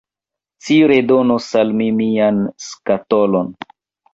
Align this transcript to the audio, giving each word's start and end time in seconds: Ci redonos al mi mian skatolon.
Ci 0.67 0.77
redonos 0.91 1.49
al 1.61 1.73
mi 1.83 1.91
mian 1.99 2.41
skatolon. 2.69 3.57